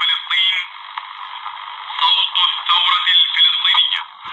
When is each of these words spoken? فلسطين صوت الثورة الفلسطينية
فلسطين 0.00 0.64
صوت 2.02 2.36
الثورة 2.48 2.96
الفلسطينية 2.98 3.19